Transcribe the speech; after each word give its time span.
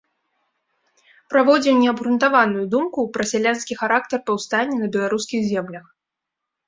Праводзіў 1.33 1.75
неабгрунтаваную 1.83 2.65
думку 2.73 2.99
пра 3.17 3.23
сялянскі 3.35 3.73
характар 3.83 4.17
паўстання 4.31 4.75
на 4.85 4.93
беларускіх 4.97 5.41
землях. 5.51 5.85